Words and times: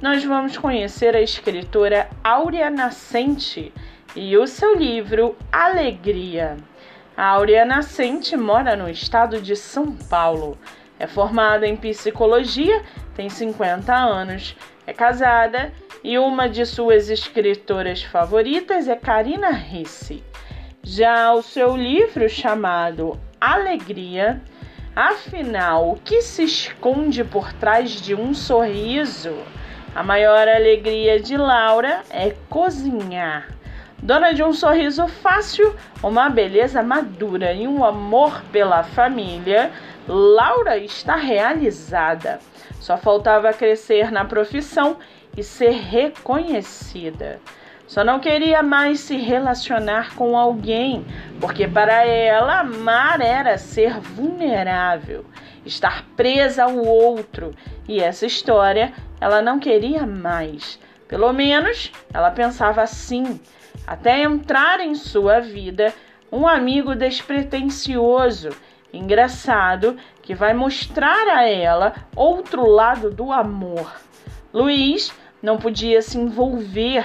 nós 0.00 0.24
vamos 0.24 0.58
conhecer 0.58 1.14
a 1.14 1.20
escritora 1.20 2.08
Áurea 2.22 2.68
Nascente 2.68 3.72
e 4.14 4.36
o 4.36 4.46
seu 4.46 4.74
livro 4.74 5.36
Alegria. 5.50 6.56
A 7.16 7.26
Áurea 7.26 7.64
Nascente 7.64 8.36
mora 8.36 8.76
no 8.76 8.88
estado 8.88 9.40
de 9.40 9.54
São 9.54 9.92
Paulo. 9.92 10.58
É 10.98 11.06
formada 11.06 11.66
em 11.66 11.76
psicologia, 11.76 12.82
tem 13.14 13.28
50 13.28 13.94
anos, 13.94 14.56
é 14.86 14.92
casada 14.92 15.72
e 16.02 16.18
uma 16.18 16.48
de 16.48 16.66
suas 16.66 17.08
escritoras 17.08 18.02
favoritas 18.02 18.88
é 18.88 18.96
Karina 18.96 19.50
Risse. 19.50 20.22
Já 20.82 21.32
o 21.32 21.40
seu 21.40 21.76
livro 21.76 22.28
chamado 22.28 23.18
Alegria, 23.40 24.42
afinal, 24.94 25.92
o 25.92 25.96
que 25.96 26.20
se 26.20 26.44
esconde 26.44 27.24
por 27.24 27.52
trás 27.54 27.90
de 27.90 28.14
um 28.14 28.34
sorriso? 28.34 29.34
A 29.94 30.02
maior 30.02 30.48
alegria 30.48 31.20
de 31.20 31.36
Laura 31.36 32.02
é 32.10 32.34
cozinhar. 32.48 33.48
Dona 34.02 34.34
de 34.34 34.42
um 34.42 34.52
sorriso 34.52 35.06
fácil, 35.06 35.72
uma 36.02 36.28
beleza 36.28 36.82
madura 36.82 37.52
e 37.52 37.68
um 37.68 37.84
amor 37.84 38.42
pela 38.50 38.82
família, 38.82 39.70
Laura 40.08 40.76
está 40.76 41.14
realizada. 41.14 42.40
Só 42.80 42.96
faltava 42.96 43.52
crescer 43.52 44.10
na 44.10 44.24
profissão 44.24 44.96
e 45.36 45.44
ser 45.44 45.70
reconhecida. 45.70 47.40
Só 47.86 48.02
não 48.02 48.18
queria 48.18 48.64
mais 48.64 48.98
se 48.98 49.16
relacionar 49.16 50.16
com 50.16 50.36
alguém, 50.36 51.06
porque 51.40 51.68
para 51.68 52.04
ela 52.04 52.60
amar 52.60 53.20
era 53.20 53.56
ser 53.58 54.00
vulnerável, 54.00 55.24
estar 55.64 56.04
presa 56.16 56.64
ao 56.64 56.76
outro, 56.76 57.52
e 57.88 58.00
essa 58.00 58.26
história 58.26 58.92
ela 59.20 59.40
não 59.40 59.58
queria 59.58 60.06
mais. 60.06 60.78
Pelo 61.08 61.32
menos 61.32 61.92
ela 62.12 62.30
pensava 62.30 62.82
assim 62.82 63.40
até 63.86 64.22
entrar 64.22 64.80
em 64.80 64.94
sua 64.94 65.40
vida 65.40 65.92
um 66.30 66.48
amigo 66.48 66.94
despretensioso, 66.94 68.50
engraçado, 68.92 69.96
que 70.22 70.34
vai 70.34 70.54
mostrar 70.54 71.28
a 71.28 71.48
ela 71.48 71.94
outro 72.16 72.66
lado 72.66 73.10
do 73.10 73.32
amor. 73.32 73.92
Luiz 74.52 75.12
não 75.42 75.58
podia 75.58 76.00
se 76.00 76.18
envolver, 76.18 77.04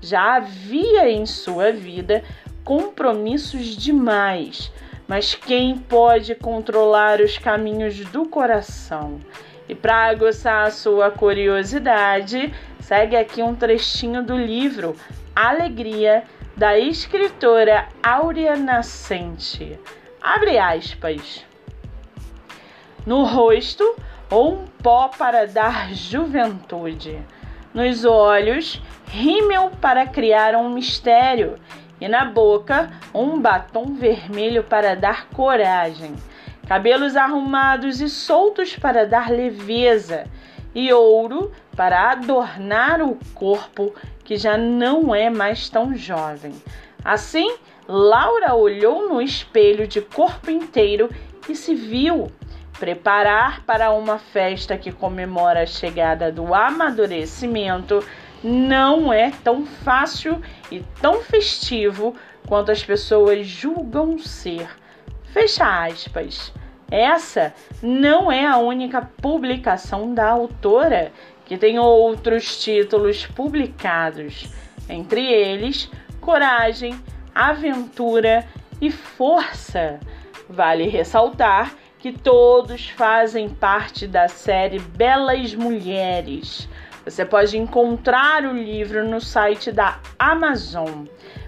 já 0.00 0.36
havia 0.36 1.10
em 1.10 1.26
sua 1.26 1.72
vida 1.72 2.22
compromissos 2.64 3.76
demais. 3.76 4.70
Mas 5.08 5.34
quem 5.34 5.78
pode 5.78 6.34
controlar 6.34 7.22
os 7.22 7.38
caminhos 7.38 7.98
do 8.10 8.28
coração? 8.28 9.18
E 9.66 9.74
para 9.74 10.04
aguçar 10.04 10.66
a 10.66 10.70
sua 10.70 11.10
curiosidade, 11.10 12.52
segue 12.78 13.16
aqui 13.16 13.42
um 13.42 13.54
trechinho 13.54 14.22
do 14.22 14.36
livro 14.36 14.94
Alegria, 15.34 16.24
da 16.54 16.78
escritora 16.78 17.88
Áurea 18.02 18.54
Nascente. 18.54 19.80
Abre 20.20 20.58
aspas. 20.58 21.42
No 23.06 23.24
rosto, 23.24 23.96
um 24.30 24.66
pó 24.82 25.08
para 25.08 25.46
dar 25.46 25.94
juventude. 25.94 27.18
Nos 27.72 28.04
olhos, 28.04 28.82
rímel 29.06 29.70
para 29.80 30.06
criar 30.06 30.54
um 30.54 30.68
mistério. 30.68 31.56
E 32.00 32.08
na 32.08 32.24
boca, 32.24 32.90
um 33.12 33.40
batom 33.40 33.94
vermelho 33.94 34.62
para 34.62 34.94
dar 34.94 35.28
coragem. 35.28 36.14
Cabelos 36.66 37.16
arrumados 37.16 38.00
e 38.00 38.08
soltos 38.08 38.76
para 38.76 39.06
dar 39.06 39.30
leveza. 39.30 40.26
E 40.74 40.92
ouro 40.92 41.50
para 41.74 42.12
adornar 42.12 43.02
o 43.02 43.18
corpo 43.34 43.94
que 44.22 44.36
já 44.36 44.56
não 44.56 45.14
é 45.14 45.30
mais 45.30 45.68
tão 45.68 45.94
jovem. 45.94 46.52
Assim, 47.04 47.56
Laura 47.88 48.54
olhou 48.54 49.08
no 49.08 49.22
espelho 49.22 49.88
de 49.88 50.02
corpo 50.02 50.50
inteiro 50.50 51.08
e 51.48 51.54
se 51.54 51.74
viu 51.74 52.30
preparar 52.78 53.64
para 53.64 53.90
uma 53.90 54.18
festa 54.18 54.76
que 54.76 54.92
comemora 54.92 55.62
a 55.62 55.66
chegada 55.66 56.30
do 56.30 56.54
amadurecimento 56.54 58.04
não 58.42 59.12
é 59.12 59.30
tão 59.42 59.66
fácil 59.66 60.40
e 60.70 60.80
tão 61.00 61.20
festivo 61.22 62.14
quanto 62.46 62.70
as 62.70 62.82
pessoas 62.82 63.46
julgam 63.46 64.18
ser. 64.18 64.68
Fecha 65.32 65.84
aspas. 65.84 66.52
Essa 66.90 67.52
não 67.82 68.32
é 68.32 68.46
a 68.46 68.56
única 68.56 69.02
publicação 69.20 70.14
da 70.14 70.30
autora 70.30 71.12
que 71.44 71.58
tem 71.58 71.78
outros 71.78 72.62
títulos 72.62 73.26
publicados, 73.26 74.48
entre 74.88 75.24
eles 75.24 75.90
Coragem, 76.20 76.98
Aventura 77.34 78.46
e 78.80 78.90
Força. 78.90 80.00
Vale 80.48 80.88
ressaltar 80.88 81.74
que 81.98 82.12
todos 82.12 82.88
fazem 82.90 83.48
parte 83.48 84.06
da 84.06 84.28
série 84.28 84.78
Belas 84.78 85.54
Mulheres. 85.54 86.68
Você 87.08 87.24
pode 87.24 87.56
encontrar 87.56 88.44
o 88.44 88.52
livro 88.52 89.02
no 89.02 89.18
site 89.18 89.72
da 89.72 89.98
Amazon. 90.18 91.06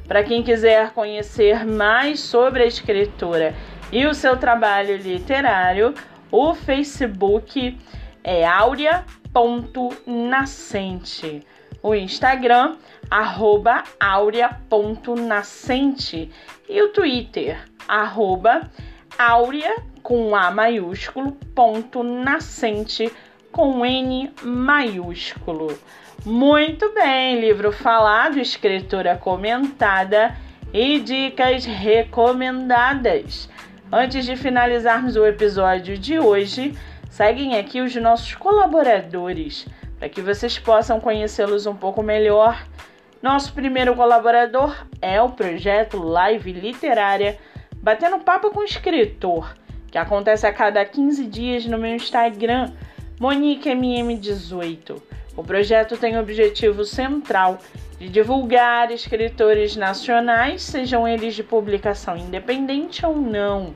Para 0.09 0.25
quem 0.25 0.43
quiser 0.43 0.93
conhecer 0.93 1.67
mais 1.67 2.21
sobre 2.21 2.63
a 2.63 2.67
escritora 2.67 3.55
e 3.93 4.07
o 4.07 4.15
seu 4.15 4.39
trabalho 4.39 4.97
literário, 4.97 5.93
o 6.33 6.55
Facebook 6.55 7.79
é 8.25 8.47
aurea.nascente. 8.47 11.47
O 11.83 11.95
Instagram, 11.95 12.79
arroba 13.11 13.85
aurea.nascente. 14.01 16.31
E 16.71 16.81
o 16.81 16.89
Twitter, 16.89 17.59
arroba 17.87 18.63
aurea 19.19 19.77
com 20.03 20.35
A 20.35 20.51
maiúsculo, 20.51 21.33
ponto 21.55 22.03
nascente 22.03 23.13
com 23.61 23.85
N 23.85 24.33
maiúsculo. 24.43 25.79
Muito 26.25 26.95
bem, 26.95 27.41
livro 27.41 27.71
falado, 27.71 28.39
escritura 28.39 29.17
comentada 29.17 30.35
e 30.73 30.99
dicas 30.99 31.67
recomendadas. 31.67 33.51
Antes 33.93 34.25
de 34.25 34.35
finalizarmos 34.37 35.15
o 35.15 35.27
episódio 35.27 35.99
de 35.99 36.19
hoje, 36.19 36.75
Seguem 37.11 37.59
aqui 37.59 37.81
os 37.81 37.95
nossos 37.97 38.37
colaboradores 38.37 39.67
para 39.99 40.09
que 40.09 40.23
vocês 40.23 40.59
possam 40.59 41.01
conhecê-los 41.01 41.67
um 41.67 41.75
pouco 41.75 42.03
melhor. 42.03 42.65
Nosso 43.21 43.53
primeiro 43.53 43.97
colaborador 43.97 44.87
é 45.03 45.21
o 45.21 45.29
projeto 45.29 45.99
Live 45.99 46.53
Literária 46.53 47.37
Batendo 47.83 48.21
Papo 48.21 48.51
com 48.51 48.63
Escritor, 48.63 49.55
que 49.91 49.99
acontece 49.99 50.47
a 50.47 50.53
cada 50.53 50.85
15 50.85 51.27
dias 51.27 51.67
no 51.67 51.77
meu 51.77 51.95
Instagram, 51.95 52.73
MoniqueMM18. 53.21 55.03
O 55.37 55.45
projeto 55.45 55.97
tem 55.97 56.17
o 56.17 56.21
objetivo 56.21 56.85
central 56.85 57.59
de 57.99 58.09
divulgar 58.09 58.91
escritores 58.91 59.77
nacionais, 59.77 60.63
sejam 60.63 61.07
eles 61.07 61.35
de 61.35 61.43
publicação 61.43 62.17
independente 62.17 63.05
ou 63.05 63.17
não. 63.17 63.75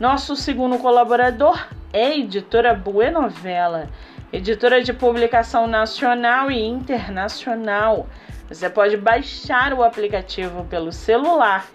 Nosso 0.00 0.34
segundo 0.34 0.78
colaborador 0.78 1.68
é 1.92 2.06
a 2.06 2.16
editora 2.16 2.72
Buenovela, 2.72 3.90
editora 4.32 4.82
de 4.82 4.94
publicação 4.94 5.66
nacional 5.66 6.50
e 6.50 6.58
internacional. 6.58 8.08
Você 8.48 8.70
pode 8.70 8.96
baixar 8.96 9.74
o 9.74 9.82
aplicativo 9.82 10.64
pelo 10.64 10.90
celular, 10.90 11.68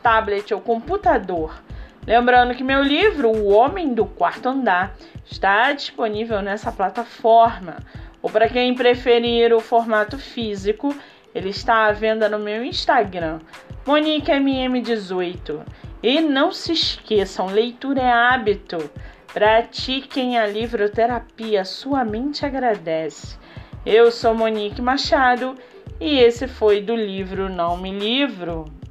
tablet 0.00 0.54
ou 0.54 0.60
computador. 0.60 1.60
Lembrando 2.06 2.54
que 2.54 2.64
meu 2.64 2.82
livro, 2.82 3.30
O 3.30 3.50
Homem 3.52 3.94
do 3.94 4.04
Quarto 4.04 4.48
Andar, 4.48 4.94
está 5.24 5.72
disponível 5.72 6.42
nessa 6.42 6.72
plataforma. 6.72 7.76
Ou 8.20 8.28
para 8.28 8.48
quem 8.48 8.74
preferir 8.74 9.52
o 9.52 9.60
formato 9.60 10.18
físico, 10.18 10.94
ele 11.34 11.50
está 11.50 11.86
à 11.86 11.92
venda 11.92 12.28
no 12.28 12.38
meu 12.38 12.64
Instagram, 12.64 13.38
MoniqueMM18. 13.86 15.60
E 16.02 16.20
não 16.20 16.50
se 16.50 16.72
esqueçam, 16.72 17.46
leitura 17.46 18.02
é 18.02 18.12
hábito. 18.12 18.90
Pratiquem 19.32 20.36
a 20.36 20.46
livroterapia, 20.46 21.64
sua 21.64 22.04
mente 22.04 22.44
agradece. 22.44 23.38
Eu 23.86 24.10
sou 24.10 24.34
Monique 24.34 24.82
Machado 24.82 25.56
e 26.00 26.18
esse 26.18 26.48
foi 26.48 26.80
do 26.80 26.94
livro 26.94 27.48
Não 27.48 27.76
Me 27.76 27.90
Livro. 27.92 28.81